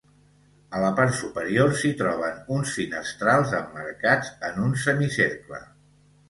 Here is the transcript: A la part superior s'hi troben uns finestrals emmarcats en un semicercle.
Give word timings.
A 0.77 0.79
la 0.83 0.87
part 0.99 1.11
superior 1.17 1.69
s'hi 1.81 1.91
troben 1.99 2.39
uns 2.55 2.71
finestrals 2.79 3.53
emmarcats 3.59 4.33
en 4.49 4.59
un 4.65 4.75
semicercle. 4.87 5.63